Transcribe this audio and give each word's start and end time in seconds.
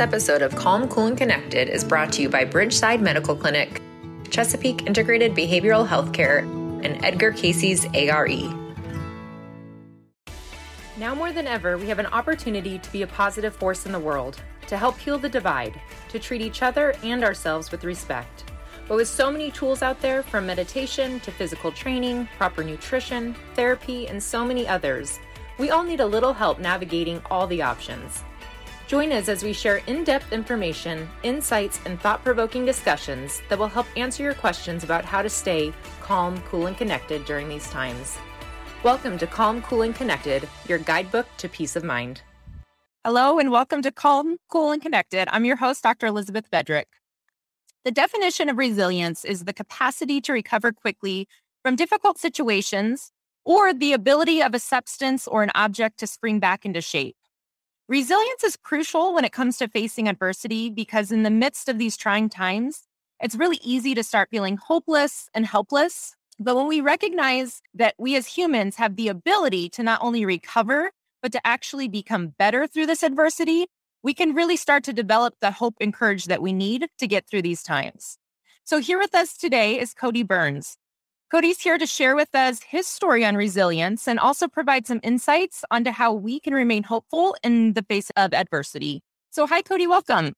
This 0.00 0.08
episode 0.08 0.40
of 0.40 0.56
Calm, 0.56 0.88
Cool, 0.88 1.08
and 1.08 1.18
Connected 1.18 1.68
is 1.68 1.84
brought 1.84 2.10
to 2.14 2.22
you 2.22 2.30
by 2.30 2.46
Bridgeside 2.46 3.02
Medical 3.02 3.36
Clinic, 3.36 3.82
Chesapeake 4.30 4.86
Integrated 4.86 5.34
Behavioral 5.34 5.86
Healthcare, 5.86 6.40
and 6.82 7.04
Edgar 7.04 7.32
Cayce's 7.32 7.84
ARE. 7.92 8.26
Now 10.96 11.14
more 11.14 11.32
than 11.32 11.46
ever, 11.46 11.76
we 11.76 11.86
have 11.88 11.98
an 11.98 12.06
opportunity 12.06 12.78
to 12.78 12.92
be 12.92 13.02
a 13.02 13.06
positive 13.06 13.54
force 13.54 13.84
in 13.84 13.92
the 13.92 14.00
world, 14.00 14.40
to 14.68 14.78
help 14.78 14.96
heal 14.96 15.18
the 15.18 15.28
divide, 15.28 15.78
to 16.08 16.18
treat 16.18 16.40
each 16.40 16.62
other 16.62 16.94
and 17.02 17.22
ourselves 17.22 17.70
with 17.70 17.84
respect. 17.84 18.50
But 18.88 18.96
with 18.96 19.06
so 19.06 19.30
many 19.30 19.50
tools 19.50 19.82
out 19.82 20.00
there, 20.00 20.22
from 20.22 20.46
meditation 20.46 21.20
to 21.20 21.30
physical 21.30 21.72
training, 21.72 22.26
proper 22.38 22.64
nutrition, 22.64 23.36
therapy, 23.54 24.08
and 24.08 24.22
so 24.22 24.46
many 24.46 24.66
others, 24.66 25.20
we 25.58 25.68
all 25.68 25.82
need 25.82 26.00
a 26.00 26.06
little 26.06 26.32
help 26.32 26.58
navigating 26.58 27.20
all 27.30 27.46
the 27.46 27.60
options. 27.60 28.22
Join 28.90 29.12
us 29.12 29.28
as 29.28 29.44
we 29.44 29.52
share 29.52 29.76
in 29.86 30.02
depth 30.02 30.32
information, 30.32 31.08
insights, 31.22 31.78
and 31.86 32.00
thought 32.00 32.24
provoking 32.24 32.66
discussions 32.66 33.40
that 33.48 33.56
will 33.56 33.68
help 33.68 33.86
answer 33.96 34.24
your 34.24 34.34
questions 34.34 34.82
about 34.82 35.04
how 35.04 35.22
to 35.22 35.30
stay 35.30 35.72
calm, 36.00 36.42
cool, 36.48 36.66
and 36.66 36.76
connected 36.76 37.24
during 37.24 37.48
these 37.48 37.70
times. 37.70 38.18
Welcome 38.82 39.16
to 39.18 39.28
Calm, 39.28 39.62
Cool, 39.62 39.82
and 39.82 39.94
Connected, 39.94 40.48
your 40.66 40.78
guidebook 40.78 41.28
to 41.36 41.48
peace 41.48 41.76
of 41.76 41.84
mind. 41.84 42.22
Hello, 43.04 43.38
and 43.38 43.52
welcome 43.52 43.80
to 43.82 43.92
Calm, 43.92 44.38
Cool, 44.50 44.72
and 44.72 44.82
Connected. 44.82 45.28
I'm 45.30 45.44
your 45.44 45.54
host, 45.54 45.84
Dr. 45.84 46.06
Elizabeth 46.08 46.50
Fedrick. 46.50 46.86
The 47.84 47.92
definition 47.92 48.48
of 48.48 48.58
resilience 48.58 49.24
is 49.24 49.44
the 49.44 49.52
capacity 49.52 50.20
to 50.22 50.32
recover 50.32 50.72
quickly 50.72 51.28
from 51.62 51.76
difficult 51.76 52.18
situations 52.18 53.12
or 53.44 53.72
the 53.72 53.92
ability 53.92 54.42
of 54.42 54.52
a 54.52 54.58
substance 54.58 55.28
or 55.28 55.44
an 55.44 55.52
object 55.54 56.00
to 56.00 56.08
spring 56.08 56.40
back 56.40 56.64
into 56.64 56.80
shape. 56.80 57.14
Resilience 57.90 58.44
is 58.44 58.56
crucial 58.56 59.12
when 59.12 59.24
it 59.24 59.32
comes 59.32 59.56
to 59.56 59.66
facing 59.66 60.06
adversity 60.06 60.70
because, 60.70 61.10
in 61.10 61.24
the 61.24 61.28
midst 61.28 61.68
of 61.68 61.76
these 61.76 61.96
trying 61.96 62.28
times, 62.28 62.86
it's 63.18 63.34
really 63.34 63.58
easy 63.64 63.96
to 63.96 64.04
start 64.04 64.28
feeling 64.30 64.56
hopeless 64.56 65.28
and 65.34 65.44
helpless. 65.44 66.14
But 66.38 66.54
when 66.54 66.68
we 66.68 66.80
recognize 66.80 67.62
that 67.74 67.96
we 67.98 68.14
as 68.14 68.28
humans 68.28 68.76
have 68.76 68.94
the 68.94 69.08
ability 69.08 69.70
to 69.70 69.82
not 69.82 70.00
only 70.02 70.24
recover, 70.24 70.92
but 71.20 71.32
to 71.32 71.44
actually 71.44 71.88
become 71.88 72.28
better 72.38 72.68
through 72.68 72.86
this 72.86 73.02
adversity, 73.02 73.66
we 74.04 74.14
can 74.14 74.36
really 74.36 74.56
start 74.56 74.84
to 74.84 74.92
develop 74.92 75.34
the 75.40 75.50
hope 75.50 75.74
and 75.80 75.92
courage 75.92 76.26
that 76.26 76.40
we 76.40 76.52
need 76.52 76.86
to 76.98 77.08
get 77.08 77.26
through 77.28 77.42
these 77.42 77.64
times. 77.64 78.18
So, 78.62 78.78
here 78.78 79.00
with 79.00 79.16
us 79.16 79.36
today 79.36 79.80
is 79.80 79.94
Cody 79.94 80.22
Byrns. 80.22 80.76
Cody's 81.30 81.60
here 81.60 81.78
to 81.78 81.86
share 81.86 82.16
with 82.16 82.34
us 82.34 82.60
his 82.60 82.88
story 82.88 83.24
on 83.24 83.36
resilience 83.36 84.08
and 84.08 84.18
also 84.18 84.48
provide 84.48 84.84
some 84.84 84.98
insights 85.04 85.64
onto 85.70 85.92
how 85.92 86.12
we 86.12 86.40
can 86.40 86.52
remain 86.52 86.82
hopeful 86.82 87.36
in 87.44 87.74
the 87.74 87.84
face 87.84 88.10
of 88.16 88.34
adversity. 88.34 89.00
So, 89.30 89.46
hi, 89.46 89.62
Cody, 89.62 89.86
welcome. 89.86 90.32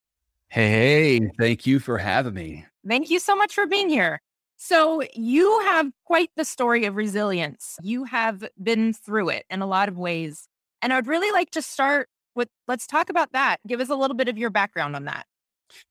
Hey, 0.48 1.30
thank 1.38 1.66
you 1.66 1.78
for 1.78 1.96
having 1.96 2.34
me. 2.34 2.66
Thank 2.86 3.08
you 3.08 3.20
so 3.20 3.34
much 3.34 3.54
for 3.54 3.66
being 3.66 3.88
here. 3.88 4.20
So, 4.58 5.02
you 5.14 5.60
have 5.60 5.90
quite 6.04 6.28
the 6.36 6.44
story 6.44 6.84
of 6.84 6.94
resilience. 6.94 7.78
You 7.82 8.04
have 8.04 8.44
been 8.62 8.92
through 8.92 9.30
it 9.30 9.46
in 9.48 9.62
a 9.62 9.66
lot 9.66 9.88
of 9.88 9.96
ways. 9.96 10.46
And 10.82 10.92
I'd 10.92 11.06
really 11.06 11.32
like 11.32 11.52
to 11.52 11.62
start 11.62 12.10
with 12.34 12.48
let's 12.68 12.86
talk 12.86 13.08
about 13.08 13.32
that. 13.32 13.60
Give 13.66 13.80
us 13.80 13.88
a 13.88 13.96
little 13.96 14.16
bit 14.16 14.28
of 14.28 14.36
your 14.36 14.50
background 14.50 14.94
on 14.94 15.06
that. 15.06 15.24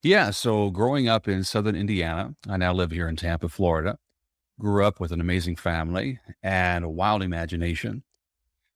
Yeah. 0.04 0.30
So, 0.30 0.70
growing 0.70 1.08
up 1.08 1.28
in 1.28 1.44
Southern 1.44 1.76
Indiana, 1.76 2.36
I 2.48 2.58
now 2.58 2.72
live 2.72 2.92
here 2.92 3.08
in 3.08 3.16
Tampa, 3.16 3.50
Florida 3.50 3.98
grew 4.62 4.86
up 4.86 5.00
with 5.00 5.12
an 5.12 5.20
amazing 5.20 5.56
family 5.56 6.20
and 6.44 6.86
a 6.86 6.90
wild 6.90 7.24
imagination. 7.24 8.04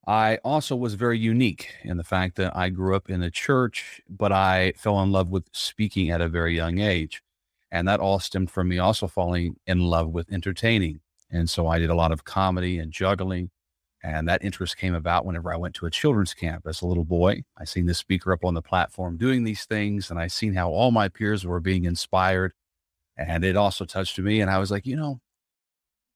I 0.08 0.38
also 0.44 0.76
was 0.76 0.96
very 0.96 1.18
unique 1.18 1.70
in 1.84 1.98
the 1.98 2.04
fact 2.04 2.38
that 2.38 2.56
I 2.56 2.70
grew 2.70 2.96
up 2.96 3.10
in 3.10 3.22
the 3.22 3.32
church, 3.32 4.02
but 4.10 4.32
I 4.32 4.74
fell 4.78 5.00
in 5.02 5.12
love 5.12 5.30
with 5.30 5.48
speaking 5.52 6.10
at 6.10 6.22
a 6.22 6.28
very 6.28 6.56
young 6.56 6.80
age. 6.80 7.22
And 7.72 7.88
that 7.88 8.00
all 8.00 8.20
stemmed 8.20 8.50
from 8.52 8.68
me 8.68 8.80
also 8.80 9.08
falling 9.08 9.58
in 9.68 9.80
love 9.80 10.10
with 10.10 10.32
entertaining. 10.32 11.02
And 11.32 11.50
so 11.50 11.68
I 11.68 11.80
did 11.80 11.90
a 11.90 11.96
lot 11.96 12.12
of 12.12 12.24
comedy 12.24 12.80
and 12.80 12.92
juggling. 12.92 13.52
And 14.04 14.28
that 14.28 14.44
interest 14.44 14.78
came 14.78 14.94
about 14.94 15.26
whenever 15.26 15.54
I 15.54 15.58
went 15.58 15.76
to 15.76 15.86
a 15.86 15.92
children's 15.92 16.34
camp 16.34 16.66
as 16.68 16.82
a 16.82 16.88
little 16.88 17.06
boy. 17.06 17.44
I 17.58 17.66
seen 17.66 17.86
the 17.86 17.94
speaker 17.94 18.32
up 18.32 18.46
on 18.46 18.54
the 18.54 18.62
platform 18.62 19.18
doing 19.18 19.44
these 19.44 19.66
things, 19.66 20.12
and 20.12 20.20
I 20.20 20.28
seen 20.28 20.54
how 20.54 20.70
all 20.70 20.92
my 20.92 21.10
peers 21.10 21.46
were 21.46 21.60
being 21.60 21.86
inspired. 21.86 22.54
And 23.18 23.44
it 23.44 23.56
also 23.56 23.86
touched 23.86 24.20
me. 24.20 24.42
And 24.42 24.52
I 24.52 24.60
was 24.60 24.70
like, 24.72 24.86
you 24.86 24.96
know, 24.96 25.20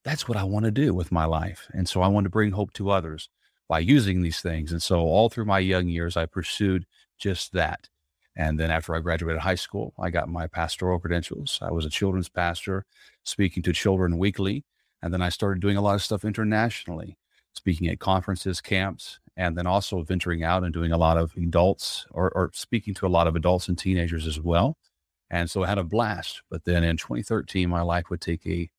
that's 0.03 0.27
what 0.27 0.37
I 0.37 0.43
want 0.43 0.65
to 0.65 0.71
do 0.71 0.93
with 0.93 1.11
my 1.11 1.25
life. 1.25 1.67
And 1.73 1.87
so 1.87 2.01
I 2.01 2.07
want 2.07 2.25
to 2.25 2.29
bring 2.29 2.51
hope 2.51 2.73
to 2.73 2.89
others 2.89 3.29
by 3.67 3.79
using 3.79 4.21
these 4.21 4.41
things. 4.41 4.71
And 4.71 4.81
so 4.81 4.99
all 5.01 5.29
through 5.29 5.45
my 5.45 5.59
young 5.59 5.87
years, 5.87 6.17
I 6.17 6.25
pursued 6.25 6.85
just 7.17 7.53
that. 7.53 7.89
And 8.35 8.59
then 8.59 8.71
after 8.71 8.95
I 8.95 8.99
graduated 8.99 9.41
high 9.41 9.55
school, 9.55 9.93
I 9.99 10.09
got 10.09 10.29
my 10.29 10.47
pastoral 10.47 10.99
credentials. 10.99 11.59
I 11.61 11.71
was 11.71 11.85
a 11.85 11.89
children's 11.89 12.29
pastor 12.29 12.85
speaking 13.23 13.61
to 13.63 13.73
children 13.73 14.17
weekly. 14.17 14.63
And 15.01 15.13
then 15.13 15.21
I 15.21 15.29
started 15.29 15.61
doing 15.61 15.77
a 15.77 15.81
lot 15.81 15.95
of 15.95 16.01
stuff 16.01 16.23
internationally, 16.23 17.17
speaking 17.53 17.87
at 17.89 17.99
conferences, 17.99 18.61
camps, 18.61 19.19
and 19.35 19.57
then 19.57 19.67
also 19.67 20.01
venturing 20.03 20.43
out 20.43 20.63
and 20.63 20.73
doing 20.73 20.91
a 20.91 20.97
lot 20.97 21.17
of 21.17 21.33
adults 21.35 22.05
or, 22.11 22.31
or 22.31 22.51
speaking 22.53 22.93
to 22.95 23.05
a 23.05 23.09
lot 23.09 23.27
of 23.27 23.35
adults 23.35 23.67
and 23.67 23.77
teenagers 23.77 24.25
as 24.25 24.39
well. 24.39 24.77
And 25.29 25.49
so 25.49 25.63
I 25.63 25.67
had 25.67 25.77
a 25.77 25.83
blast. 25.83 26.41
But 26.49 26.65
then 26.65 26.83
in 26.83 26.97
2013, 26.97 27.69
my 27.69 27.81
life 27.81 28.09
would 28.09 28.21
take 28.21 28.45
a 28.47 28.69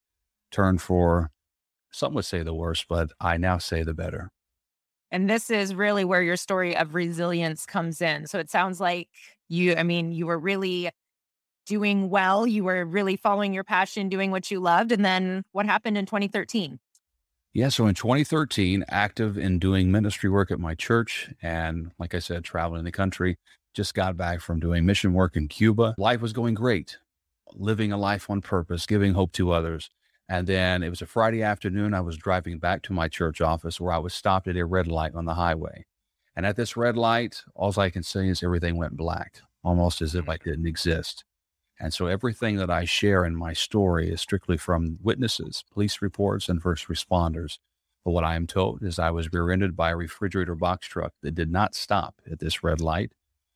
turn 0.51 0.79
for 0.79 1.31
some 1.93 2.15
would 2.15 2.25
say 2.25 2.43
the 2.43 2.55
worst, 2.55 2.87
but 2.89 3.11
I 3.21 3.37
now 3.37 3.59
say 3.59 3.83
the 3.83 3.95
better. 3.95 4.31
And 5.11 5.29
this 5.29 5.51
is 5.51 5.75
really 5.75 6.05
where 6.05 6.23
your 6.23 6.37
story 6.37 6.77
of 6.77 6.95
resilience 6.95 7.67
comes 7.67 8.01
in. 8.01 8.27
So 8.27 8.39
it 8.39 8.49
sounds 8.49 8.81
like 8.81 9.09
you, 9.49 9.75
I 9.75 9.83
mean, 9.83 10.13
you 10.13 10.27
were 10.27 10.39
really 10.39 10.91
doing 11.67 12.11
well. 12.11 12.47
You 12.47 12.65
were 12.65 12.85
really 12.85 13.17
following 13.17 13.53
your 13.53 13.65
passion, 13.65 14.09
doing 14.09 14.31
what 14.31 14.51
you 14.51 14.61
loved. 14.61 14.93
And 14.93 15.05
then 15.05 15.45
what 15.53 15.67
happened 15.67 15.99
in 15.99 16.07
2013? 16.07 16.79
Yeah. 17.53 17.69
So 17.69 17.87
in 17.87 17.97
2013, 17.97 18.85
active 18.89 19.37
in 19.37 19.59
doing 19.59 19.91
ministry 19.91 20.31
work 20.31 20.53
at 20.53 20.61
my 20.61 20.77
church. 20.77 21.31
And 21.43 21.91
like 21.99 22.15
I 22.15 22.21
said, 22.21 22.45
traveling 22.45 22.85
the 22.85 22.93
country, 22.93 23.37
just 23.75 23.95
got 23.95 24.17
back 24.17 24.41
from 24.41 24.61
doing 24.61 24.87
mission 24.87 25.13
work 25.13 25.37
in 25.37 25.49
Cuba. 25.49 25.97
Life 25.99 26.21
was 26.21 26.33
going 26.33 26.55
great, 26.55 26.99
living 27.53 27.91
a 27.91 27.97
life 27.97 28.31
on 28.31 28.41
purpose, 28.41 28.87
giving 28.87 29.15
hope 29.15 29.33
to 29.33 29.51
others. 29.51 29.91
And 30.31 30.47
then 30.47 30.85
it 30.85 30.91
was 30.91 31.03
a 31.03 31.07
Friday 31.07 31.43
afternoon. 31.43 31.93
I 31.93 32.03
was 32.03 32.17
driving 32.17 32.61
back 32.61 32.83
to 32.83 32.93
my 32.93 33.09
church 33.09 33.41
office 33.41 33.81
where 33.81 33.93
I 33.93 33.99
was 33.99 34.15
stopped 34.15 34.47
at 34.47 34.57
a 34.57 34.65
red 34.65 34.87
light 34.87 35.17
on 35.17 35.25
the 35.25 35.35
highway. 35.35 35.87
And 36.37 36.47
at 36.47 36.55
this 36.55 36.77
red 36.77 36.97
light, 36.97 37.43
all 37.57 37.75
I 37.77 37.91
can 37.91 38.05
say 38.05 38.29
is 38.29 38.41
everything 38.41 38.77
went 38.77 38.97
black, 38.97 39.41
almost 39.65 40.01
as 40.01 40.15
if 40.15 40.29
I 40.29 40.37
mm. 40.37 40.45
didn't 40.45 40.69
exist. 40.69 41.25
And 41.81 41.93
so 41.93 42.07
everything 42.07 42.57
that 42.59 42.71
I 42.71 42.85
share 42.85 43.25
in 43.25 43.35
my 43.35 43.53
story 43.53 44.09
is 44.09 44.21
strictly 44.21 44.57
from 44.57 44.99
witnesses, 45.03 45.65
police 45.73 46.01
reports, 46.01 46.49
and 46.49 46.63
first 46.63 46.87
responders. 46.87 47.59
But 48.05 48.13
what 48.13 48.23
I 48.23 48.37
am 48.37 48.47
told 48.47 48.85
is 48.85 49.01
I 49.01 49.11
was 49.11 49.33
rear 49.33 49.51
ended 49.51 49.75
by 49.75 49.91
a 49.91 49.97
refrigerator 49.97 50.55
box 50.55 50.87
truck 50.87 51.13
that 51.23 51.35
did 51.35 51.51
not 51.51 51.75
stop 51.75 52.21
at 52.31 52.39
this 52.39 52.63
red 52.63 52.81
light 52.81 53.11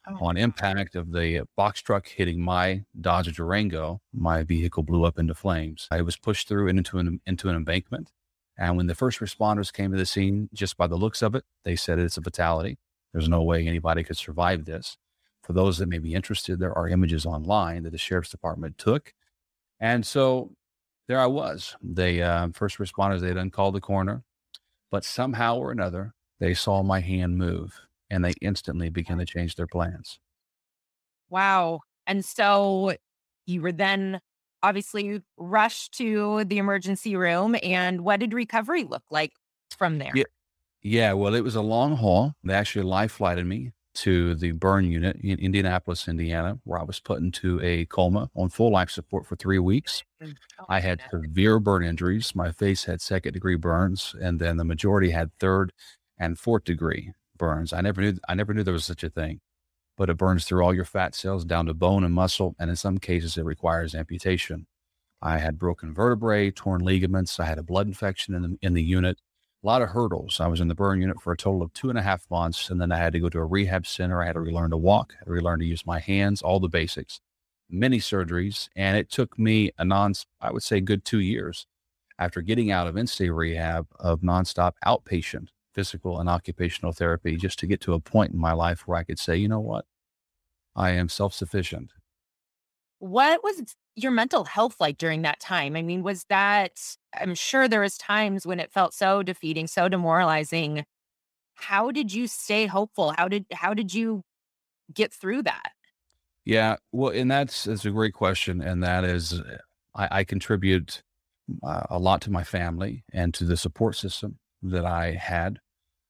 Oh, 0.06 0.26
on 0.26 0.36
impact 0.36 0.96
of 0.96 1.12
the 1.12 1.46
box 1.56 1.80
truck 1.80 2.06
hitting 2.06 2.40
my 2.40 2.84
Dodge 3.00 3.34
Durango, 3.34 4.02
my 4.12 4.42
vehicle 4.42 4.82
blew 4.82 5.04
up 5.04 5.18
into 5.18 5.34
flames. 5.34 5.88
I 5.90 6.02
was 6.02 6.16
pushed 6.16 6.46
through 6.46 6.68
and 6.68 6.78
into 6.78 6.98
an 6.98 7.20
into 7.26 7.48
an 7.48 7.56
embankment. 7.56 8.12
And 8.58 8.76
when 8.76 8.86
the 8.86 8.94
first 8.94 9.20
responders 9.20 9.72
came 9.72 9.90
to 9.92 9.96
the 9.96 10.06
scene, 10.06 10.48
just 10.52 10.76
by 10.76 10.86
the 10.86 10.96
looks 10.96 11.22
of 11.22 11.34
it, 11.34 11.44
they 11.64 11.74
said 11.74 11.98
it's 11.98 12.18
a 12.18 12.22
fatality. 12.22 12.78
There's 13.12 13.28
no 13.28 13.42
way 13.42 13.66
anybody 13.66 14.04
could 14.04 14.16
survive 14.16 14.64
this. 14.64 14.96
For 15.42 15.54
those 15.54 15.78
that 15.78 15.88
may 15.88 15.98
be 15.98 16.14
interested, 16.14 16.58
there 16.58 16.76
are 16.76 16.88
images 16.88 17.26
online 17.26 17.82
that 17.82 17.90
the 17.90 17.98
sheriff's 17.98 18.30
department 18.30 18.78
took. 18.78 19.12
And 19.80 20.06
so 20.06 20.52
there 21.08 21.20
I 21.20 21.26
was. 21.26 21.76
The 21.82 22.22
uh, 22.22 22.48
first 22.52 22.78
responders, 22.78 23.20
they 23.20 23.28
didn't 23.28 23.50
call 23.50 23.72
the 23.72 23.80
coroner, 23.80 24.22
but 24.90 25.04
somehow 25.04 25.56
or 25.56 25.70
another, 25.70 26.14
they 26.40 26.54
saw 26.54 26.82
my 26.82 27.00
hand 27.00 27.38
move 27.38 27.80
and 28.10 28.24
they 28.24 28.34
instantly 28.40 28.88
begin 28.90 29.18
to 29.18 29.26
change 29.26 29.56
their 29.56 29.66
plans. 29.66 30.18
Wow. 31.30 31.80
And 32.06 32.24
so 32.24 32.94
you 33.46 33.62
were 33.62 33.72
then 33.72 34.20
obviously 34.62 35.20
rushed 35.36 35.92
to 35.98 36.44
the 36.44 36.58
emergency 36.58 37.16
room. 37.16 37.56
And 37.62 38.02
what 38.02 38.20
did 38.20 38.32
recovery 38.32 38.84
look 38.84 39.04
like 39.10 39.32
from 39.76 39.98
there? 39.98 40.12
Yeah. 40.14 40.24
Yeah, 40.86 41.14
well, 41.14 41.34
it 41.34 41.40
was 41.40 41.56
a 41.56 41.62
long 41.62 41.96
haul. 41.96 42.34
They 42.44 42.52
actually 42.52 42.84
life 42.84 43.12
flighted 43.12 43.46
me 43.46 43.72
to 43.94 44.34
the 44.34 44.52
burn 44.52 44.84
unit 44.84 45.16
in 45.22 45.38
Indianapolis, 45.38 46.08
Indiana, 46.08 46.58
where 46.64 46.78
I 46.78 46.82
was 46.82 47.00
put 47.00 47.20
into 47.20 47.58
a 47.62 47.86
coma 47.86 48.28
on 48.36 48.50
full 48.50 48.70
life 48.70 48.90
support 48.90 49.24
for 49.24 49.34
three 49.34 49.58
weeks. 49.58 50.02
Oh, 50.22 50.26
I 50.68 50.80
had 50.80 51.00
severe 51.10 51.58
burn 51.58 51.84
injuries. 51.84 52.34
My 52.34 52.52
face 52.52 52.84
had 52.84 53.00
second 53.00 53.32
degree 53.32 53.54
burns, 53.56 54.14
and 54.20 54.38
then 54.38 54.58
the 54.58 54.64
majority 54.64 55.10
had 55.10 55.30
third 55.40 55.72
and 56.18 56.38
fourth 56.38 56.64
degree 56.64 57.14
burns. 57.44 57.72
I 57.72 57.80
never 57.82 58.00
knew 58.00 58.14
I 58.28 58.34
never 58.34 58.54
knew 58.54 58.64
there 58.64 58.72
was 58.80 58.86
such 58.86 59.04
a 59.04 59.10
thing. 59.10 59.40
But 59.96 60.10
it 60.10 60.16
burns 60.16 60.44
through 60.44 60.64
all 60.64 60.74
your 60.74 60.84
fat 60.84 61.14
cells 61.14 61.44
down 61.44 61.66
to 61.66 61.74
bone 61.74 62.04
and 62.04 62.14
muscle, 62.14 62.56
and 62.58 62.70
in 62.70 62.76
some 62.76 62.98
cases 62.98 63.36
it 63.36 63.44
requires 63.44 63.94
amputation. 63.94 64.66
I 65.22 65.38
had 65.38 65.58
broken 65.58 65.94
vertebrae, 65.94 66.50
torn 66.50 66.82
ligaments. 66.82 67.38
I 67.40 67.44
had 67.46 67.58
a 67.58 67.62
blood 67.62 67.86
infection 67.86 68.34
in 68.34 68.42
the, 68.42 68.58
in 68.62 68.74
the 68.74 68.82
unit. 68.82 69.18
a 69.62 69.66
lot 69.66 69.82
of 69.82 69.90
hurdles. 69.90 70.40
I 70.40 70.48
was 70.48 70.60
in 70.60 70.68
the 70.68 70.74
burn 70.74 71.00
unit 71.00 71.20
for 71.22 71.32
a 71.32 71.36
total 71.36 71.62
of 71.62 71.72
two 71.74 71.90
and 71.90 71.98
a 71.98 72.02
half 72.02 72.28
months, 72.30 72.70
and 72.70 72.80
then 72.80 72.92
I 72.92 72.98
had 72.98 73.12
to 73.14 73.20
go 73.20 73.28
to 73.30 73.38
a 73.38 73.44
rehab 73.44 73.86
center. 73.86 74.22
I 74.22 74.26
had 74.26 74.34
to 74.34 74.40
relearn 74.40 74.70
to 74.70 74.76
walk, 74.76 75.12
I 75.14 75.18
had 75.20 75.26
to 75.26 75.32
relearn 75.32 75.60
to 75.60 75.66
use 75.66 75.86
my 75.86 76.00
hands, 76.00 76.42
all 76.42 76.60
the 76.60 76.68
basics, 76.68 77.20
many 77.70 77.98
surgeries, 77.98 78.68
and 78.76 78.96
it 78.96 79.10
took 79.10 79.38
me 79.38 79.70
a 79.78 79.84
non, 79.84 80.14
I 80.40 80.50
would 80.52 80.62
say, 80.62 80.80
good 80.80 81.04
two 81.04 81.20
years 81.20 81.66
after 82.18 82.42
getting 82.42 82.70
out 82.70 82.86
of 82.88 82.96
in-state 82.96 83.30
rehab 83.30 83.86
of 83.98 84.20
nonstop 84.22 84.72
outpatient 84.86 85.48
physical 85.74 86.20
and 86.20 86.28
occupational 86.28 86.92
therapy 86.92 87.36
just 87.36 87.58
to 87.58 87.66
get 87.66 87.80
to 87.82 87.92
a 87.94 88.00
point 88.00 88.32
in 88.32 88.38
my 88.38 88.52
life 88.52 88.86
where 88.86 88.98
I 88.98 89.04
could 89.04 89.18
say, 89.18 89.36
you 89.36 89.48
know 89.48 89.60
what, 89.60 89.84
I 90.74 90.90
am 90.90 91.08
self-sufficient. 91.08 91.92
What 92.98 93.42
was 93.42 93.74
your 93.96 94.12
mental 94.12 94.44
health 94.44 94.76
like 94.80 94.98
during 94.98 95.22
that 95.22 95.40
time? 95.40 95.76
I 95.76 95.82
mean, 95.82 96.02
was 96.02 96.24
that 96.28 96.72
I'm 97.18 97.34
sure 97.34 97.68
there 97.68 97.80
was 97.80 97.98
times 97.98 98.46
when 98.46 98.60
it 98.60 98.72
felt 98.72 98.94
so 98.94 99.22
defeating, 99.22 99.66
so 99.66 99.88
demoralizing. 99.88 100.84
How 101.56 101.90
did 101.90 102.12
you 102.12 102.26
stay 102.26 102.66
hopeful? 102.66 103.14
How 103.16 103.28
did 103.28 103.46
how 103.52 103.74
did 103.74 103.94
you 103.94 104.22
get 104.92 105.12
through 105.12 105.42
that? 105.44 105.72
Yeah, 106.44 106.76
well, 106.92 107.10
and 107.10 107.30
that's 107.30 107.64
that's 107.64 107.84
a 107.84 107.90
great 107.90 108.14
question, 108.14 108.60
and 108.60 108.82
that 108.82 109.04
is, 109.04 109.40
uh, 109.40 109.58
I, 109.94 110.08
I 110.10 110.24
contribute 110.24 111.02
uh, 111.62 111.84
a 111.90 111.98
lot 111.98 112.20
to 112.22 112.30
my 112.30 112.42
family 112.42 113.04
and 113.12 113.32
to 113.34 113.44
the 113.44 113.56
support 113.56 113.96
system 113.96 114.38
that 114.62 114.84
I 114.84 115.12
had 115.12 115.60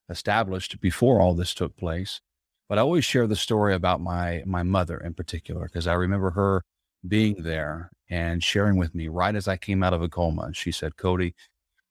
established 0.09 0.81
before 0.81 1.21
all 1.21 1.35
this 1.35 1.55
took 1.55 1.77
place. 1.77 2.21
But 2.69 2.79
I 2.79 2.83
always 2.83 3.05
share 3.05 3.27
the 3.27 3.37
story 3.37 3.75
about 3.75 4.01
my 4.01 4.43
my 4.47 4.63
mother 4.63 4.99
in 4.99 5.15
particular 5.15 5.67
because 5.67 5.87
I 5.87 5.95
remember 5.95 6.31
her 6.31 6.65
being 7.07 7.43
there 7.43 7.91
and 8.09 8.43
sharing 8.43 8.77
with 8.77 8.95
me 8.95 9.09
right 9.09 9.35
as 9.35 9.49
I 9.49 9.57
came 9.57 9.83
out 9.83 9.93
of 9.93 10.03
a 10.03 10.09
coma. 10.09 10.53
She 10.55 10.73
said, 10.73 10.97
Cody, 10.97 11.35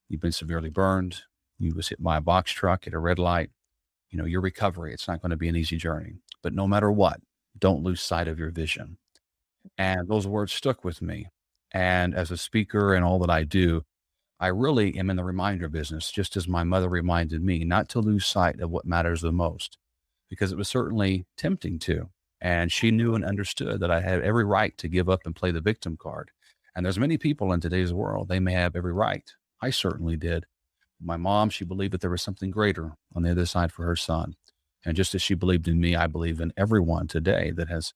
you've 0.08 0.20
been 0.20 0.32
severely 0.32 0.70
burned. 0.70 1.22
You 1.58 1.74
was 1.74 1.88
hit 1.88 2.02
by 2.02 2.16
a 2.16 2.20
box 2.20 2.52
truck 2.52 2.86
at 2.86 2.94
a 2.94 2.98
red 2.98 3.18
light. 3.18 3.50
You 4.10 4.18
know, 4.18 4.24
your 4.24 4.40
recovery, 4.40 4.92
it's 4.92 5.08
not 5.08 5.20
going 5.20 5.30
to 5.30 5.36
be 5.36 5.48
an 5.48 5.56
easy 5.56 5.76
journey. 5.76 6.14
But 6.42 6.54
no 6.54 6.66
matter 6.66 6.90
what, 6.90 7.20
don't 7.58 7.82
lose 7.82 8.00
sight 8.00 8.28
of 8.28 8.38
your 8.38 8.50
vision. 8.50 8.98
And 9.78 10.08
those 10.08 10.26
words 10.26 10.52
stuck 10.52 10.84
with 10.84 11.00
me. 11.00 11.28
And 11.72 12.14
as 12.14 12.30
a 12.30 12.36
speaker 12.36 12.94
and 12.94 13.04
all 13.04 13.18
that 13.20 13.30
I 13.30 13.44
do, 13.44 13.82
I 14.40 14.48
really 14.48 14.96
am 14.98 15.10
in 15.10 15.16
the 15.16 15.24
reminder 15.24 15.68
business, 15.68 16.10
just 16.10 16.36
as 16.36 16.48
my 16.48 16.64
mother 16.64 16.88
reminded 16.88 17.42
me 17.42 17.64
not 17.64 17.88
to 17.90 18.00
lose 18.00 18.26
sight 18.26 18.60
of 18.60 18.70
what 18.70 18.84
matters 18.84 19.20
the 19.20 19.32
most, 19.32 19.78
because 20.28 20.52
it 20.52 20.58
was 20.58 20.68
certainly 20.68 21.26
tempting 21.36 21.78
to. 21.80 22.10
And 22.40 22.70
she 22.70 22.90
knew 22.90 23.14
and 23.14 23.24
understood 23.24 23.80
that 23.80 23.90
I 23.90 24.00
had 24.00 24.22
every 24.22 24.44
right 24.44 24.76
to 24.78 24.88
give 24.88 25.08
up 25.08 25.20
and 25.24 25.34
play 25.34 25.50
the 25.50 25.60
victim 25.60 25.96
card. 25.96 26.30
And 26.74 26.84
there's 26.84 26.98
many 26.98 27.16
people 27.16 27.52
in 27.52 27.60
today's 27.60 27.94
world, 27.94 28.28
they 28.28 28.40
may 28.40 28.52
have 28.52 28.76
every 28.76 28.92
right. 28.92 29.30
I 29.62 29.70
certainly 29.70 30.16
did. 30.16 30.46
My 31.00 31.16
mom, 31.16 31.50
she 31.50 31.64
believed 31.64 31.92
that 31.92 32.00
there 32.00 32.10
was 32.10 32.22
something 32.22 32.50
greater 32.50 32.96
on 33.14 33.22
the 33.22 33.30
other 33.30 33.46
side 33.46 33.72
for 33.72 33.84
her 33.84 33.96
son. 33.96 34.34
And 34.84 34.96
just 34.96 35.14
as 35.14 35.22
she 35.22 35.34
believed 35.34 35.68
in 35.68 35.80
me, 35.80 35.96
I 35.96 36.06
believe 36.06 36.40
in 36.40 36.52
everyone 36.56 37.06
today 37.06 37.52
that 37.56 37.68
has 37.68 37.94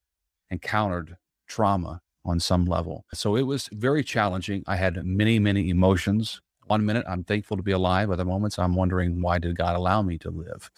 encountered 0.51 1.17
trauma 1.47 2.01
on 2.29 2.41
some 2.41 2.67
level. 2.67 3.05
So 3.15 3.37
it 3.37 3.43
was 3.43 3.69
very 3.73 4.05
challenging. 4.05 4.63
I 4.67 4.77
had 4.77 5.05
many, 5.05 5.39
many 5.39 5.71
emotions. 5.71 6.41
One 6.67 6.85
minute, 6.85 7.05
I'm 7.09 7.25
thankful 7.25 7.57
to 7.57 7.63
be 7.63 7.73
alive. 7.73 8.11
Other 8.11 8.25
moments, 8.25 8.59
I'm 8.59 8.75
wondering, 8.75 9.23
why 9.23 9.39
did 9.39 9.57
God 9.57 9.75
allow 9.75 10.03
me 10.03 10.19
to 10.19 10.31
live? 10.31 10.71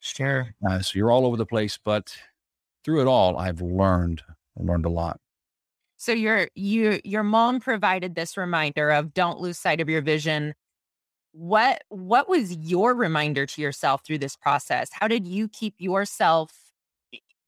Sure. 0.00 0.54
Uh, 0.68 0.80
so 0.80 0.98
you're 0.98 1.10
all 1.10 1.24
over 1.24 1.36
the 1.36 1.46
place, 1.46 1.78
but 1.82 2.16
through 2.84 3.00
it 3.02 3.06
all, 3.06 3.36
I've 3.38 3.60
learned 3.60 4.22
learned 4.58 4.86
a 4.86 4.90
lot. 4.90 5.20
So 5.96 6.12
your 6.12 6.48
you 6.54 7.00
your 7.04 7.22
mom 7.22 7.60
provided 7.60 8.14
this 8.14 8.36
reminder 8.36 8.90
of 8.90 9.14
don't 9.14 9.40
lose 9.40 9.58
sight 9.58 9.80
of 9.80 9.88
your 9.88 10.02
vision. 10.02 10.54
What 11.32 11.82
what 11.88 12.28
was 12.28 12.56
your 12.56 12.94
reminder 12.94 13.46
to 13.46 13.62
yourself 13.62 14.04
through 14.04 14.18
this 14.18 14.36
process? 14.36 14.90
How 14.92 15.08
did 15.08 15.26
you 15.26 15.48
keep 15.48 15.74
yourself 15.78 16.52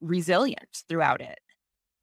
resilient 0.00 0.84
throughout 0.88 1.20
it? 1.20 1.38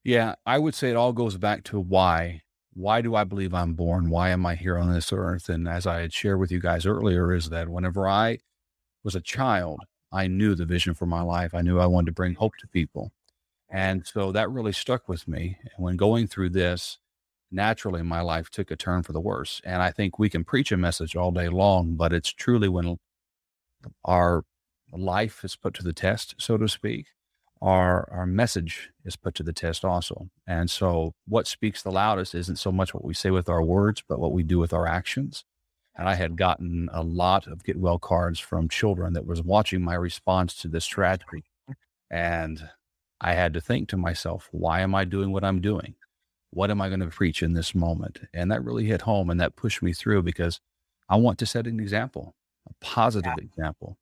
Yeah, 0.06 0.36
I 0.46 0.60
would 0.60 0.76
say 0.76 0.92
it 0.92 0.96
all 0.96 1.14
goes 1.14 1.36
back 1.36 1.64
to 1.66 1.80
why. 1.80 2.44
Why 2.76 3.02
do 3.02 3.16
I 3.16 3.24
believe 3.24 3.56
I'm 3.56 3.74
born? 3.74 4.12
Why 4.12 4.30
am 4.30 4.46
I 4.46 4.54
here 4.54 4.78
on 4.78 4.94
this 4.94 5.12
earth? 5.12 5.50
And 5.50 5.68
as 5.68 5.88
I 5.88 6.02
had 6.02 6.14
shared 6.14 6.40
with 6.40 6.52
you 6.52 6.60
guys 6.60 6.86
earlier, 6.86 7.34
is 7.34 7.50
that 7.50 7.70
whenever 7.70 8.08
I 8.08 8.38
was 9.04 9.16
a 9.16 9.22
child, 9.22 9.80
I 10.12 10.28
knew 10.28 10.54
the 10.54 10.66
vision 10.66 10.94
for 10.94 11.08
my 11.08 11.22
life. 11.22 11.56
I 11.56 11.62
knew 11.62 11.80
I 11.80 11.88
wanted 11.88 12.08
to 12.08 12.12
bring 12.12 12.36
hope 12.36 12.56
to 12.60 12.68
people. 12.68 13.14
And 13.68 14.06
so 14.06 14.32
that 14.32 14.52
really 14.52 14.74
stuck 14.74 15.10
with 15.10 15.28
me. 15.28 15.58
And 15.64 15.84
when 15.84 15.98
going 15.98 16.28
through 16.28 16.52
this, 16.52 17.00
naturally 17.52 18.04
my 18.04 18.22
life 18.22 18.52
took 18.52 18.70
a 18.70 18.76
turn 18.76 19.02
for 19.02 19.12
the 19.12 19.20
worse. 19.20 19.60
And 19.64 19.82
I 19.82 19.90
think 19.90 20.20
we 20.20 20.30
can 20.30 20.44
preach 20.44 20.72
a 20.72 20.78
message 20.78 21.16
all 21.16 21.32
day 21.32 21.50
long, 21.50 21.96
but 21.96 22.14
it's 22.14 22.32
truly 22.32 22.70
when 22.70 22.98
our 24.04 24.44
life 24.94 25.44
is 25.44 25.56
put 25.56 25.74
to 25.76 25.84
the 25.84 25.94
test, 25.94 26.36
so 26.38 26.58
to 26.58 26.68
speak, 26.70 27.08
our 27.62 28.08
our 28.12 28.26
message 28.26 28.92
is 29.06 29.16
put 29.16 29.36
to 29.36 29.44
the 29.44 29.54
test 29.54 29.86
also. 29.86 30.30
And 30.48 30.70
so 30.70 31.14
what 31.28 31.48
speaks 31.48 31.82
the 31.82 31.92
loudest 31.92 32.36
isn't 32.36 32.58
so 32.58 32.72
much 32.72 32.94
what 32.94 33.06
we 33.06 33.14
say 33.14 33.32
with 33.32 33.50
our 33.50 33.64
words, 33.64 34.04
but 34.08 34.20
what 34.20 34.34
we 34.34 34.44
do 34.44 34.60
with 34.60 34.74
our 34.74 34.88
actions. 34.88 35.46
And 35.98 36.10
I 36.10 36.16
had 36.16 36.36
gotten 36.36 36.90
a 36.92 37.02
lot 37.02 37.48
of 37.48 37.64
get 37.64 37.78
well 37.78 38.00
cards 38.00 38.40
from 38.40 38.68
children 38.68 39.14
that 39.14 39.26
was 39.26 39.42
watching 39.42 39.82
my 39.82 39.96
response 39.96 40.56
to 40.56 40.68
this 40.68 40.86
tragedy. 40.86 41.46
And 42.12 42.70
I 43.22 43.34
had 43.34 43.54
to 43.54 43.62
think 43.62 43.90
to 43.90 43.98
myself, 43.98 44.50
why 44.52 44.82
am 44.82 44.94
I 44.94 45.06
doing 45.06 45.32
what 45.32 45.44
I'm 45.44 45.62
doing? 45.62 45.96
What 46.52 46.70
am 46.70 46.82
I 46.82 46.90
going 46.90 47.00
to 47.00 47.08
preach 47.08 47.42
in 47.42 47.54
this 47.54 47.74
moment? 47.74 48.20
And 48.34 48.52
that 48.52 48.64
really 48.64 48.86
hit 48.86 49.02
home 49.02 49.30
and 49.30 49.40
that 49.40 49.56
pushed 49.56 49.82
me 49.82 49.94
through 49.94 50.24
because 50.24 50.60
I 51.10 51.16
want 51.16 51.40
to 51.40 51.46
set 51.46 51.68
an 51.68 51.80
example, 51.80 52.36
a 52.70 52.74
positive 52.82 53.34
yeah. 53.38 53.44
example. 53.44 53.98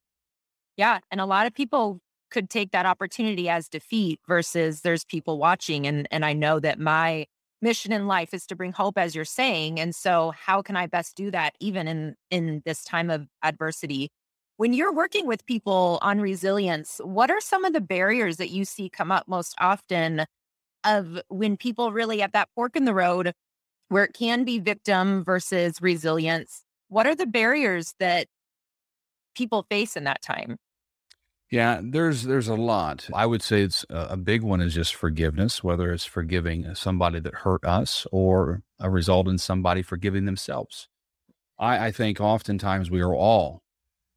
Yeah. 0.77 1.00
And 1.11 1.21
a 1.21 1.25
lot 1.25 1.45
of 1.45 1.53
people 1.53 2.01
could 2.33 2.50
take 2.50 2.71
that 2.71 2.85
opportunity 2.85 3.47
as 3.47 3.69
defeat 3.69 4.19
versus 4.27 4.81
there's 4.81 5.06
people 5.06 5.38
watching. 5.38 5.88
And, 5.88 6.07
and 6.12 6.25
I 6.25 6.33
know 6.33 6.59
that 6.59 6.80
my 6.80 7.27
mission 7.62 7.94
in 7.94 8.07
life 8.07 8.33
is 8.33 8.45
to 8.47 8.56
bring 8.56 8.74
hope, 8.74 8.97
as 8.97 9.15
you're 9.15 9.24
saying. 9.24 9.80
And 9.80 9.95
so 9.95 10.33
how 10.38 10.62
can 10.62 10.75
I 10.75 10.88
best 10.88 11.15
do 11.15 11.31
that 11.31 11.53
even 11.62 11.88
in, 11.88 12.15
in 12.30 12.62
this 12.65 12.83
time 12.83 13.09
of 13.09 13.27
adversity? 13.41 14.09
When 14.57 14.74
you're 14.74 14.94
working 14.94 15.27
with 15.27 15.45
people 15.45 16.00
on 16.01 16.19
resilience, 16.19 17.00
what 17.03 17.31
are 17.31 17.39
some 17.39 17.63
of 17.63 17.74
the 17.74 17.81
barriers 17.81 18.38
that 18.38 18.50
you 18.50 18.65
see 18.65 18.89
come 18.89 19.12
up 19.12 19.27
most 19.27 19.56
often 19.59 20.25
of 20.83 21.21
when 21.29 21.56
people 21.56 21.94
really 21.94 22.21
at 22.21 22.33
that 22.33 22.50
fork 22.53 22.75
in 22.75 22.86
the 22.86 22.94
road 22.94 23.33
where 23.88 24.03
it 24.03 24.13
can 24.13 24.44
be 24.44 24.59
victim 24.59 25.24
versus 25.24 25.81
resilience? 25.81 26.63
What 26.89 27.07
are 27.07 27.15
the 27.15 27.25
barriers 27.25 27.94
that 28.00 28.27
people 29.36 29.65
face 29.69 29.95
in 29.95 30.03
that 30.03 30.21
time? 30.21 30.57
Yeah, 31.53 31.81
there's 31.83 32.23
there's 32.23 32.47
a 32.47 32.55
lot. 32.55 33.07
I 33.13 33.27
would 33.27 33.44
say 33.44 33.61
it's 33.61 33.85
a, 33.88 34.07
a 34.13 34.17
big 34.17 34.41
one 34.41 34.59
is 34.59 34.73
just 34.73 34.95
forgiveness, 34.95 35.63
whether 35.63 35.93
it's 35.93 36.03
forgiving 36.03 36.65
uh, 36.65 36.74
somebody 36.74 37.19
that 37.19 37.36
hurt 37.36 37.63
us 37.63 38.07
or 38.12 38.63
a 38.79 38.89
result 38.89 39.27
in 39.27 39.38
somebody 39.38 39.83
forgiving 39.83 40.25
themselves. 40.25 40.89
I, 41.60 41.88
I 41.88 41.91
think 41.91 42.19
oftentimes 42.19 42.89
we 42.89 43.01
are 43.01 43.13
all 43.13 43.62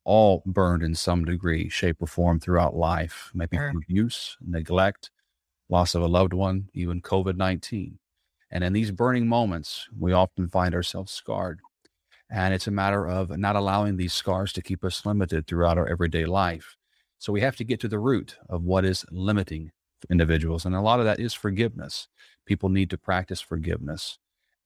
all 0.02 0.44
burned 0.46 0.82
in 0.82 0.94
some 0.94 1.26
degree, 1.26 1.68
shape, 1.68 1.98
or 2.00 2.06
form 2.06 2.40
throughout 2.40 2.74
life, 2.74 3.30
maybe 3.34 3.58
sure. 3.58 3.68
abuse, 3.68 4.38
neglect, 4.40 5.10
loss 5.68 5.94
of 5.94 6.00
a 6.00 6.06
loved 6.06 6.32
one, 6.32 6.70
even 6.72 7.02
COVID 7.02 7.36
19. 7.36 7.98
And 8.50 8.64
in 8.64 8.72
these 8.72 8.92
burning 8.92 9.28
moments, 9.28 9.88
we 9.94 10.14
often 10.14 10.48
find 10.48 10.74
ourselves 10.74 11.12
scarred. 11.12 11.60
And 12.30 12.54
it's 12.54 12.66
a 12.66 12.70
matter 12.70 13.06
of 13.06 13.36
not 13.36 13.56
allowing 13.56 13.98
these 13.98 14.14
scars 14.14 14.54
to 14.54 14.62
keep 14.62 14.82
us 14.82 15.04
limited 15.04 15.46
throughout 15.46 15.76
our 15.76 15.86
everyday 15.86 16.24
life. 16.24 16.78
So 17.18 17.32
we 17.32 17.40
have 17.40 17.56
to 17.56 17.64
get 17.64 17.80
to 17.80 17.88
the 17.88 17.98
root 17.98 18.36
of 18.48 18.62
what 18.62 18.84
is 18.84 19.04
limiting 19.10 19.72
individuals. 20.10 20.64
And 20.64 20.74
a 20.74 20.80
lot 20.80 20.98
of 21.00 21.06
that 21.06 21.20
is 21.20 21.34
forgiveness. 21.34 22.08
People 22.44 22.68
need 22.68 22.90
to 22.90 22.98
practice 22.98 23.40
forgiveness 23.40 24.18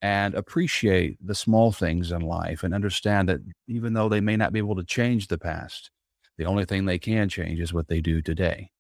and 0.03 0.35
appreciate 0.35 1.19
the 1.25 1.35
small 1.35 1.73
things 1.73 2.11
in 2.11 2.23
life 2.23 2.63
and 2.63 2.75
understand 2.75 3.29
that 3.29 3.41
even 3.69 3.93
though 3.93 4.09
they 4.09 4.21
may 4.21 4.37
not 4.37 4.53
be 4.53 4.59
able 4.59 4.77
to 4.77 4.85
change 4.85 5.29
the 5.29 5.39
past, 5.39 5.91
the 6.39 6.45
only 6.47 6.65
thing 6.65 6.85
they 6.85 6.99
can 6.99 7.29
change 7.29 7.61
is 7.61 7.73
what 7.73 7.89
they 7.89 8.01
do 8.01 8.23
today. 8.23 8.71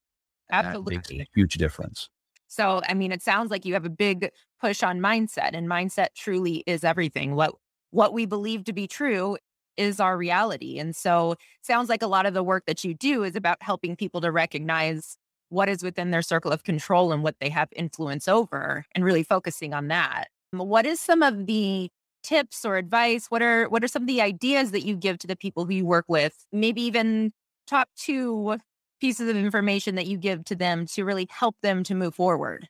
Absolutely. 0.50 0.96
That 0.96 1.10
makes 1.10 1.28
a 1.28 1.28
huge 1.34 1.54
difference. 1.54 2.08
So, 2.48 2.80
I 2.88 2.94
mean, 2.94 3.12
it 3.12 3.22
sounds 3.22 3.50
like 3.50 3.64
you 3.64 3.74
have 3.74 3.84
a 3.84 3.90
big 3.90 4.30
push 4.60 4.82
on 4.82 4.98
mindset, 4.98 5.50
and 5.52 5.68
mindset 5.68 6.08
truly 6.16 6.64
is 6.66 6.82
everything. 6.82 7.36
What 7.36 7.54
what 7.92 8.12
we 8.12 8.26
believe 8.26 8.64
to 8.64 8.72
be 8.72 8.86
true 8.86 9.36
is 9.80 9.98
our 9.98 10.16
reality. 10.16 10.78
And 10.78 10.94
so, 10.94 11.36
sounds 11.62 11.88
like 11.88 12.02
a 12.02 12.06
lot 12.06 12.26
of 12.26 12.34
the 12.34 12.42
work 12.42 12.64
that 12.66 12.84
you 12.84 12.94
do 12.94 13.24
is 13.24 13.34
about 13.34 13.62
helping 13.62 13.96
people 13.96 14.20
to 14.20 14.30
recognize 14.30 15.16
what 15.48 15.68
is 15.68 15.82
within 15.82 16.10
their 16.10 16.22
circle 16.22 16.52
of 16.52 16.62
control 16.62 17.12
and 17.12 17.22
what 17.22 17.36
they 17.40 17.48
have 17.48 17.68
influence 17.74 18.28
over 18.28 18.84
and 18.94 19.04
really 19.04 19.24
focusing 19.24 19.74
on 19.74 19.88
that. 19.88 20.28
What 20.52 20.86
is 20.86 21.00
some 21.00 21.22
of 21.22 21.46
the 21.46 21.90
tips 22.22 22.64
or 22.64 22.76
advice? 22.76 23.26
What 23.28 23.42
are 23.42 23.68
what 23.68 23.82
are 23.82 23.88
some 23.88 24.02
of 24.02 24.08
the 24.08 24.20
ideas 24.20 24.70
that 24.72 24.84
you 24.84 24.96
give 24.96 25.18
to 25.18 25.26
the 25.26 25.36
people 25.36 25.64
who 25.64 25.74
you 25.74 25.86
work 25.86 26.04
with? 26.08 26.46
Maybe 26.52 26.82
even 26.82 27.32
top 27.66 27.88
two 27.96 28.58
pieces 29.00 29.28
of 29.28 29.36
information 29.36 29.94
that 29.94 30.06
you 30.06 30.18
give 30.18 30.44
to 30.44 30.54
them 30.54 30.86
to 30.86 31.04
really 31.04 31.26
help 31.30 31.56
them 31.62 31.82
to 31.84 31.94
move 31.94 32.14
forward. 32.14 32.68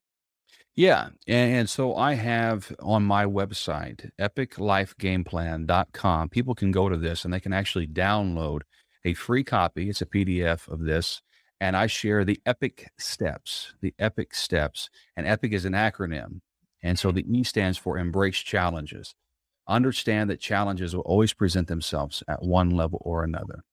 Yeah. 0.76 1.08
And, 1.26 1.68
so 1.68 1.96
I 1.96 2.14
have 2.14 2.72
on 2.80 3.02
my 3.02 3.24
website, 3.26 4.10
epiclifegameplan.com, 4.20 6.28
people 6.30 6.54
can 6.54 6.70
go 6.70 6.88
to 6.88 6.96
this 6.96 7.24
and 7.24 7.34
they 7.34 7.40
can 7.40 7.52
actually 7.52 7.86
download 7.86 8.62
a 9.04 9.14
free 9.14 9.44
copy. 9.44 9.88
It's 9.90 10.02
a 10.02 10.06
PDF 10.06 10.68
of 10.68 10.84
this. 10.84 11.20
And 11.60 11.76
I 11.76 11.86
share 11.86 12.24
the 12.24 12.40
EPIC 12.46 12.86
steps, 12.98 13.74
the 13.82 13.94
EPIC 13.98 14.34
steps. 14.34 14.88
And 15.16 15.26
EPIC 15.26 15.52
is 15.52 15.66
an 15.66 15.74
acronym. 15.74 16.40
And 16.82 16.98
so 16.98 17.12
the 17.12 17.26
E 17.30 17.44
stands 17.44 17.76
for 17.76 17.98
embrace 17.98 18.38
challenges. 18.38 19.14
Understand 19.68 20.30
that 20.30 20.40
challenges 20.40 20.96
will 20.96 21.02
always 21.02 21.34
present 21.34 21.68
themselves 21.68 22.22
at 22.26 22.42
one 22.42 22.70
level 22.70 23.02
or 23.04 23.22
another. 23.22 23.64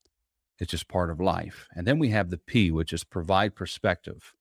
It's 0.59 0.71
just 0.71 0.89
part 0.89 1.09
of 1.09 1.21
life. 1.21 1.67
And 1.73 1.87
then 1.87 1.99
we 1.99 2.09
have 2.09 2.29
the 2.29 2.37
P, 2.37 2.69
which 2.71 2.91
is 2.91 3.05
provide 3.05 3.55
perspective. 3.55 4.33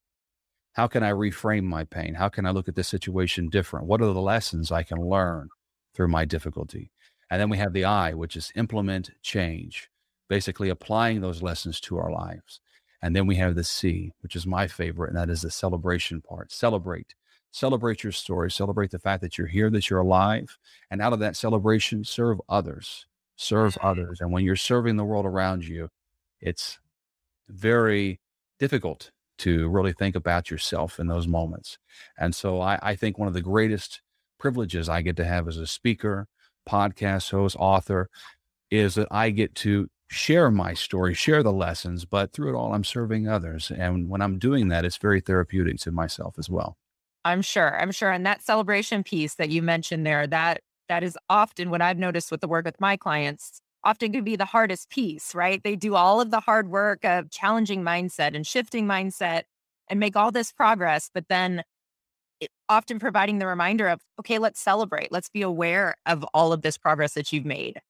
How 0.77 0.87
can 0.87 1.03
I 1.03 1.11
reframe 1.13 1.65
my 1.65 1.85
pain? 1.85 2.13
How 2.13 2.29
can 2.29 2.45
I 2.45 2.51
look 2.51 2.69
at 2.69 2.75
this 2.75 2.89
situation 2.89 3.49
different? 3.49 3.87
What 3.87 4.03
are 4.03 4.13
the 4.13 4.21
lessons 4.21 4.71
I 4.71 4.83
can 4.83 4.99
learn 4.99 5.49
through 5.95 6.09
my 6.09 6.27
difficulty? 6.27 6.91
And 7.31 7.41
then 7.41 7.49
we 7.49 7.57
have 7.57 7.73
the 7.73 7.87
I, 7.87 8.13
which 8.13 8.37
is 8.37 8.53
implement 8.57 9.11
change, 9.23 9.89
basically 10.29 10.69
applying 10.69 11.23
those 11.23 11.43
lessons 11.43 11.81
to 11.81 11.97
our 11.97 12.13
lives. 12.13 12.61
And 13.01 13.17
then 13.17 13.27
we 13.27 13.37
have 13.37 13.55
the 13.55 13.65
C, 13.65 14.13
which 14.21 14.37
is 14.37 14.47
my 14.47 14.67
favorite, 14.67 15.09
and 15.09 15.17
that 15.17 15.31
is 15.31 15.41
the 15.41 15.51
celebration 15.51 16.21
part. 16.21 16.53
Celebrate. 16.53 17.15
Celebrate 17.53 18.03
your 18.03 18.13
story. 18.13 18.51
Celebrate 18.51 18.91
the 18.91 18.99
fact 18.99 19.23
that 19.23 19.39
you're 19.39 19.47
here, 19.47 19.71
that 19.71 19.89
you're 19.89 20.01
alive. 20.01 20.59
And 20.91 21.01
out 21.01 21.15
of 21.15 21.21
that 21.21 21.37
celebration, 21.37 22.05
serve 22.05 22.39
others. 22.51 23.07
Serve 23.37 23.77
mm-hmm. 23.77 23.87
others. 23.87 24.21
And 24.21 24.31
when 24.31 24.45
you're 24.45 24.57
serving 24.57 24.99
the 24.99 25.05
world 25.05 25.25
around 25.25 25.65
you, 25.65 25.89
it's 26.39 26.79
very 27.49 28.21
difficult 28.59 29.11
to 29.39 29.69
really 29.69 29.93
think 29.93 30.17
about 30.17 30.51
yourself 30.51 30.99
in 30.99 31.07
those 31.07 31.27
moments. 31.27 31.79
And 32.19 32.35
so 32.35 32.61
I, 32.61 32.79
I 32.83 32.97
think 32.97 33.19
one 33.19 33.29
of 33.29 33.35
the 33.35 33.43
greatest 33.43 34.01
privileges 34.39 34.89
I 34.89 35.03
get 35.03 35.17
to 35.17 35.25
have 35.25 35.49
as 35.49 35.57
a 35.57 35.67
speaker, 35.67 36.29
podcast 36.69 37.31
host, 37.31 37.57
author, 37.59 38.09
is 38.71 38.95
that 38.97 39.09
I 39.11 39.31
get 39.31 39.55
to 39.57 39.89
share 40.09 40.51
my 40.51 40.75
story, 40.75 41.15
share 41.15 41.43
the 41.43 41.53
lessons, 41.53 42.05
but 42.05 42.33
through 42.33 42.55
it 42.55 42.59
all, 42.59 42.73
I'm 42.73 42.85
serving 42.85 43.29
others. 43.29 43.71
And 43.71 44.09
when 44.09 44.21
I'm 44.21 44.39
doing 44.39 44.69
that, 44.69 44.85
it's 44.85 44.97
very 44.97 45.21
therapeutic 45.21 45.79
to 45.81 45.91
myself 45.91 46.37
as 46.39 46.49
well. 46.49 46.77
I'm 47.25 47.43
sure. 47.43 47.79
I'm 47.81 47.91
sure. 47.91 48.13
And 48.13 48.25
that 48.25 48.43
celebration 48.43 49.03
piece 49.03 49.35
that 49.35 49.51
you 49.51 49.63
mentioned 49.63 50.07
there, 50.07 50.27
that 50.29 50.61
that 50.89 51.03
is 51.03 51.19
often 51.29 51.71
what 51.71 51.83
I've 51.83 51.99
noticed 51.99 52.31
with 52.31 52.41
the 52.41 52.49
work 52.49 52.65
with 52.65 52.81
my 52.81 52.97
clients, 52.97 53.61
often 53.87 54.13
can 54.13 54.25
be 54.25 54.37
the 54.37 54.45
hardest 54.45 54.91
piece, 54.91 55.35
right? 55.35 55.63
They 55.63 55.77
do 55.77 55.95
all 55.95 56.21
of 56.21 56.31
the 56.33 56.41
hard 56.41 56.69
work 56.69 57.05
of 57.05 57.31
challenging 57.31 57.83
mindset 57.83 58.35
and 58.35 58.45
shifting 58.47 58.87
mindset 58.87 59.43
and 59.89 60.01
make 60.01 60.17
all 60.17 60.33
this 60.33 60.53
progress, 60.53 61.09
but 61.15 61.29
then 61.29 61.63
it, 62.41 62.51
often 62.69 62.99
providing 62.99 63.39
the 63.39 63.47
reminder 63.47 63.87
of, 63.87 64.01
okay, 64.19 64.39
let's 64.39 64.61
celebrate. 64.61 65.13
Let's 65.13 65.29
be 65.29 65.43
aware 65.43 65.95
of 66.05 66.25
all 66.35 66.53
of 66.53 66.63
this 66.63 66.77
progress 66.77 67.15
that 67.15 67.33
you've 67.33 67.47
made 67.47 67.81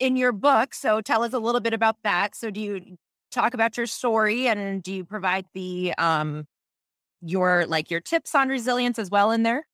in 0.00 0.16
your 0.16 0.32
book. 0.32 0.74
So 0.74 1.00
tell 1.00 1.22
us 1.22 1.32
a 1.32 1.38
little 1.38 1.60
bit 1.60 1.72
about 1.72 1.96
that. 2.02 2.34
So 2.34 2.50
do 2.50 2.60
you 2.60 2.96
talk 3.30 3.54
about 3.54 3.76
your 3.76 3.86
story 3.86 4.48
and 4.48 4.82
do 4.82 4.92
you 4.92 5.04
provide 5.04 5.46
the 5.54 5.94
um 5.98 6.46
your 7.22 7.66
like 7.66 7.90
your 7.90 8.00
tips 8.00 8.34
on 8.34 8.48
resilience 8.48 8.98
as 8.98 9.10
well 9.10 9.30
in 9.30 9.44
there? 9.44 9.66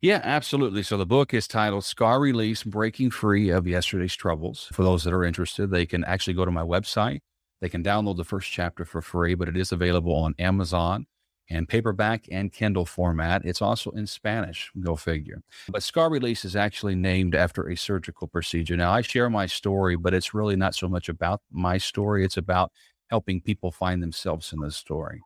Yeah, 0.00 0.20
absolutely. 0.22 0.82
So 0.82 0.96
the 0.96 1.06
book 1.06 1.34
is 1.34 1.48
titled 1.48 1.84
Scar 1.84 2.20
Release 2.20 2.62
Breaking 2.62 3.10
Free 3.10 3.50
of 3.50 3.66
Yesterday's 3.66 4.14
Troubles. 4.14 4.68
For 4.72 4.82
those 4.82 5.04
that 5.04 5.12
are 5.12 5.24
interested, 5.24 5.70
they 5.70 5.86
can 5.86 6.04
actually 6.04 6.34
go 6.34 6.44
to 6.44 6.50
my 6.50 6.62
website. 6.62 7.20
They 7.60 7.68
can 7.68 7.82
download 7.82 8.16
the 8.16 8.24
first 8.24 8.50
chapter 8.50 8.84
for 8.84 9.02
free, 9.02 9.34
but 9.34 9.48
it 9.48 9.56
is 9.56 9.72
available 9.72 10.14
on 10.14 10.34
Amazon 10.38 11.06
and 11.50 11.68
paperback 11.68 12.26
and 12.30 12.52
Kindle 12.52 12.84
format. 12.84 13.44
It's 13.44 13.62
also 13.62 13.90
in 13.92 14.06
Spanish, 14.06 14.70
go 14.80 14.96
figure. 14.96 15.42
But 15.68 15.82
Scar 15.82 16.10
Release 16.10 16.44
is 16.44 16.54
actually 16.54 16.94
named 16.94 17.34
after 17.34 17.68
a 17.68 17.76
surgical 17.76 18.28
procedure. 18.28 18.76
Now, 18.76 18.92
I 18.92 19.00
share 19.00 19.30
my 19.30 19.46
story, 19.46 19.96
but 19.96 20.14
it's 20.14 20.34
really 20.34 20.56
not 20.56 20.74
so 20.74 20.88
much 20.88 21.08
about 21.08 21.40
my 21.50 21.78
story, 21.78 22.24
it's 22.24 22.36
about 22.36 22.72
helping 23.08 23.40
people 23.40 23.72
find 23.72 24.02
themselves 24.02 24.52
in 24.52 24.60
the 24.60 24.70
story. 24.70 25.22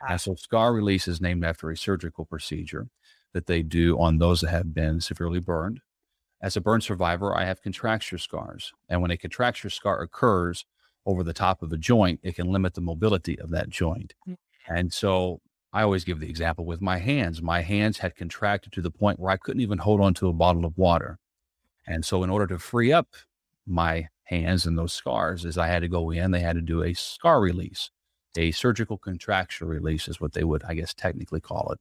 And 0.00 0.14
ah. 0.14 0.16
so, 0.16 0.34
Scar 0.34 0.72
Release 0.72 1.06
is 1.08 1.20
named 1.20 1.44
after 1.44 1.70
a 1.70 1.76
surgical 1.76 2.24
procedure 2.24 2.88
that 3.36 3.46
they 3.46 3.62
do 3.62 3.98
on 3.98 4.16
those 4.16 4.40
that 4.40 4.48
have 4.48 4.72
been 4.72 4.98
severely 4.98 5.40
burned. 5.40 5.80
As 6.40 6.56
a 6.56 6.60
burn 6.62 6.80
survivor, 6.80 7.36
I 7.36 7.44
have 7.44 7.60
contracture 7.60 8.16
scars. 8.16 8.72
And 8.88 9.02
when 9.02 9.10
a 9.10 9.18
contracture 9.18 9.68
scar 9.68 10.00
occurs 10.00 10.64
over 11.04 11.22
the 11.22 11.34
top 11.34 11.62
of 11.62 11.70
a 11.70 11.76
joint, 11.76 12.18
it 12.22 12.34
can 12.34 12.50
limit 12.50 12.72
the 12.72 12.80
mobility 12.80 13.38
of 13.38 13.50
that 13.50 13.68
joint. 13.68 14.14
Mm. 14.26 14.36
And 14.68 14.90
so 14.90 15.42
I 15.70 15.82
always 15.82 16.04
give 16.04 16.18
the 16.18 16.30
example 16.30 16.64
with 16.64 16.80
my 16.80 16.96
hands. 16.96 17.42
My 17.42 17.60
hands 17.60 17.98
had 17.98 18.16
contracted 18.16 18.72
to 18.72 18.80
the 18.80 18.90
point 18.90 19.20
where 19.20 19.30
I 19.30 19.36
couldn't 19.36 19.60
even 19.60 19.76
hold 19.76 20.00
on 20.00 20.14
to 20.14 20.28
a 20.28 20.32
bottle 20.32 20.64
of 20.64 20.78
water. 20.78 21.18
And 21.86 22.06
so, 22.06 22.22
in 22.22 22.30
order 22.30 22.46
to 22.46 22.58
free 22.58 22.90
up 22.90 23.08
my 23.66 24.08
hands 24.24 24.64
and 24.64 24.78
those 24.78 24.94
scars, 24.94 25.44
is 25.44 25.58
I 25.58 25.66
had 25.66 25.80
to 25.80 25.88
go 25.88 26.10
in, 26.10 26.30
they 26.30 26.40
had 26.40 26.56
to 26.56 26.62
do 26.62 26.82
a 26.82 26.94
scar 26.94 27.38
release, 27.38 27.90
a 28.38 28.50
surgical 28.52 28.96
contracture 28.96 29.66
release, 29.66 30.08
is 30.08 30.22
what 30.22 30.32
they 30.32 30.44
would, 30.44 30.64
I 30.64 30.72
guess, 30.72 30.94
technically 30.94 31.40
call 31.40 31.70
it. 31.72 31.78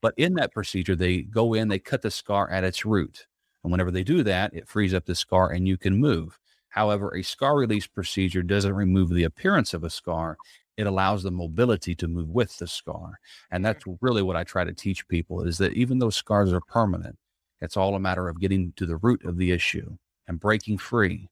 But 0.00 0.14
in 0.16 0.34
that 0.34 0.52
procedure, 0.52 0.96
they 0.96 1.22
go 1.22 1.54
in, 1.54 1.68
they 1.68 1.78
cut 1.78 2.02
the 2.02 2.10
scar 2.10 2.50
at 2.50 2.64
its 2.64 2.84
root. 2.84 3.26
And 3.62 3.70
whenever 3.70 3.90
they 3.90 4.04
do 4.04 4.22
that, 4.22 4.54
it 4.54 4.68
frees 4.68 4.94
up 4.94 5.04
the 5.04 5.14
scar 5.14 5.50
and 5.50 5.68
you 5.68 5.76
can 5.76 5.98
move. 5.98 6.38
However, 6.70 7.14
a 7.14 7.22
scar 7.22 7.56
release 7.58 7.86
procedure 7.86 8.42
doesn't 8.42 8.72
remove 8.74 9.10
the 9.10 9.24
appearance 9.24 9.74
of 9.74 9.84
a 9.84 9.90
scar 9.90 10.38
it 10.80 10.86
allows 10.86 11.22
the 11.22 11.30
mobility 11.30 11.94
to 11.94 12.08
move 12.08 12.30
with 12.30 12.56
the 12.56 12.66
scar. 12.66 13.20
And 13.50 13.62
that's 13.62 13.84
really 14.00 14.22
what 14.22 14.36
I 14.36 14.44
try 14.44 14.64
to 14.64 14.72
teach 14.72 15.06
people 15.08 15.42
is 15.42 15.58
that 15.58 15.74
even 15.74 15.98
though 15.98 16.08
scars 16.08 16.54
are 16.54 16.60
permanent, 16.62 17.18
it's 17.60 17.76
all 17.76 17.94
a 17.94 18.00
matter 18.00 18.28
of 18.28 18.40
getting 18.40 18.72
to 18.76 18.86
the 18.86 18.96
root 18.96 19.22
of 19.26 19.36
the 19.36 19.52
issue 19.52 19.98
and 20.26 20.40
breaking 20.40 20.78
free 20.78 21.28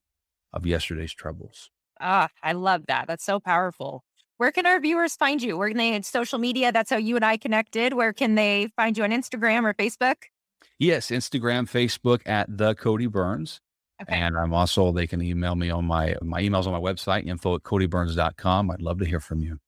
of 0.52 0.66
yesterday's 0.66 1.14
troubles. 1.14 1.70
Ah, 1.98 2.28
I 2.42 2.52
love 2.52 2.84
that. 2.88 3.06
That's 3.06 3.24
so 3.24 3.40
powerful. 3.40 4.04
Where 4.38 4.52
can 4.52 4.66
our 4.66 4.78
viewers 4.78 5.16
find 5.16 5.42
you? 5.42 5.58
Where 5.58 5.68
can 5.68 5.78
they 5.78 6.00
social 6.02 6.38
media? 6.38 6.70
That's 6.70 6.90
how 6.90 6.96
you 6.96 7.16
and 7.16 7.24
I 7.24 7.36
connected. 7.36 7.92
Where 7.92 8.12
can 8.12 8.36
they 8.36 8.68
find 8.76 8.96
you 8.96 9.02
on 9.02 9.10
Instagram 9.10 9.64
or 9.64 9.74
Facebook? 9.74 10.14
Yes, 10.78 11.08
Instagram, 11.08 11.68
Facebook 11.68 12.20
at 12.24 12.46
the 12.56 12.76
Cody 12.76 13.08
Byrns. 13.08 13.60
Okay. 14.00 14.14
And 14.14 14.38
I'm 14.38 14.54
also, 14.54 14.92
they 14.92 15.08
can 15.08 15.20
email 15.20 15.56
me 15.56 15.70
on 15.70 15.84
my, 15.86 16.14
my 16.22 16.40
emails 16.40 16.66
on 16.66 16.72
my 16.72 16.78
website, 16.78 17.26
info 17.26 17.56
at 17.56 17.64
codybyrns.com. 17.64 18.70
I'd 18.70 18.80
love 18.80 19.00
to 19.00 19.04
hear 19.04 19.18
from 19.18 19.40
you. 19.40 19.58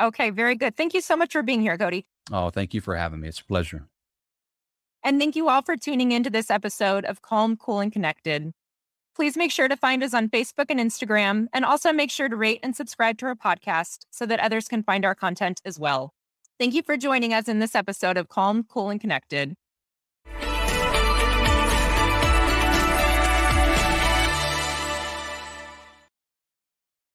Okay, 0.00 0.30
very 0.30 0.54
good. 0.54 0.76
Thank 0.76 0.94
you 0.94 1.00
so 1.00 1.16
much 1.16 1.32
for 1.32 1.42
being 1.42 1.60
here, 1.60 1.76
Cody. 1.76 2.06
Oh, 2.32 2.50
thank 2.50 2.72
you 2.72 2.80
for 2.80 2.94
having 2.94 3.20
me. 3.20 3.28
It's 3.28 3.40
a 3.40 3.44
pleasure. 3.44 3.88
And 5.02 5.18
thank 5.20 5.34
you 5.34 5.48
all 5.48 5.62
for 5.62 5.76
tuning 5.76 6.12
into 6.12 6.30
this 6.30 6.50
episode 6.50 7.04
of 7.04 7.20
Calm, 7.20 7.56
Cool, 7.56 7.80
and 7.80 7.92
Connected. 7.92 8.52
Please 9.16 9.36
make 9.36 9.52
sure 9.52 9.68
to 9.68 9.76
find 9.76 10.02
us 10.02 10.12
on 10.12 10.28
Facebook 10.28 10.66
and 10.70 10.80
Instagram, 10.80 11.46
and 11.52 11.64
also 11.64 11.92
make 11.92 12.10
sure 12.10 12.28
to 12.28 12.34
rate 12.36 12.60
and 12.62 12.74
subscribe 12.74 13.16
to 13.18 13.26
our 13.26 13.36
podcast 13.36 14.06
so 14.10 14.26
that 14.26 14.40
others 14.40 14.66
can 14.66 14.82
find 14.82 15.04
our 15.04 15.14
content 15.14 15.60
as 15.64 15.78
well. 15.78 16.12
Thank 16.58 16.74
you 16.74 16.82
for 16.82 16.96
joining 16.96 17.32
us 17.32 17.48
in 17.48 17.60
this 17.60 17.74
episode 17.74 18.16
of 18.16 18.28
Calm, 18.28 18.64
Cool, 18.64 18.90
and 18.90 19.00
Connected. 19.00 19.54